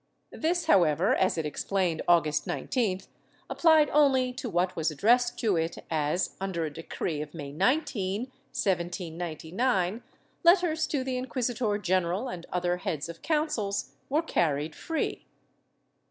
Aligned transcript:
This, 0.31 0.65
however, 0.65 1.13
as 1.13 1.37
it 1.37 1.45
explained 1.45 2.01
August 2.07 2.47
19th, 2.47 3.05
applied 3.51 3.87
only 3.91 4.33
to 4.33 4.49
what 4.49 4.75
was 4.75 4.89
addressed 4.89 5.37
to 5.41 5.57
it 5.57 5.77
as, 5.91 6.35
under 6.41 6.65
a 6.65 6.73
decree 6.73 7.21
of 7.21 7.35
May 7.35 7.51
19, 7.51 8.21
1799, 8.21 10.01
letters 10.43 10.87
to 10.87 11.03
the 11.03 11.17
inquisitor 11.17 11.77
general 11.77 12.29
and 12.29 12.47
other 12.51 12.77
heads 12.77 13.09
of 13.09 13.21
councils 13.21 13.93
were 14.09 14.23
carried 14.23 14.75
free. 14.75 15.27